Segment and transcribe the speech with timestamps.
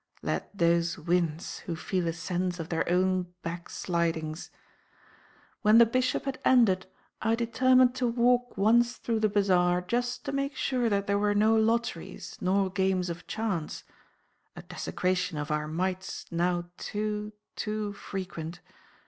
[0.23, 4.49] Let those wince who feel a sense of their own backslidings.
[5.61, 6.87] When the Bishop had ended,
[7.21, 11.35] I determined to walk once through the bazaar just to make sure that there were
[11.35, 18.59] no lotteries nor games of chance—a desecration of our mites now too, too frequent.